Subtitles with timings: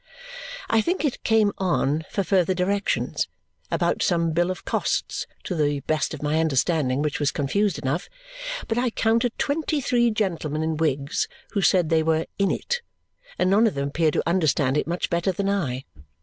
[0.67, 3.27] I think it came on "for further directions"
[3.69, 8.09] about some bill of costs, to the best of my understanding, which was confused enough.
[8.67, 12.81] But I counted twenty three gentlemen in wigs who said they were "in it,"
[13.37, 15.85] and none of them appeared to understand it much better than I.